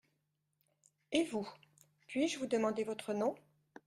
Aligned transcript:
Et 1.11 1.25
vous, 1.25 1.47
puis-je 2.07 2.39
vous 2.39 2.47
demander 2.47 2.83
votre 2.83 3.13
nom? 3.13 3.35